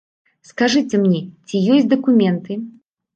Скажыце 0.51 0.95
мне, 1.03 1.19
ці 1.49 1.61
ёсць 1.75 1.91
дакументы? 1.93 2.59